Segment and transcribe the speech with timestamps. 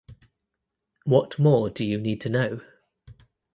[1.05, 2.61] What more do you need to know?